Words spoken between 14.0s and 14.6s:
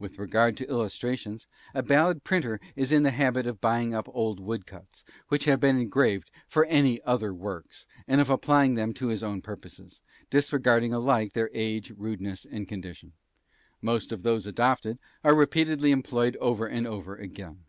of those